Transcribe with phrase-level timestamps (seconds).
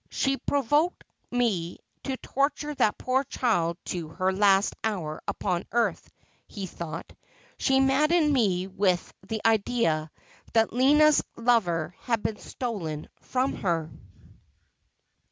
[0.23, 6.09] 'She provoked me to torture that poor child in her last hour upon earth,'
[6.47, 7.13] he thought.'
[7.59, 10.09] She maddened me with the idea
[10.53, 13.91] that Lina's lover had been stolen from her.'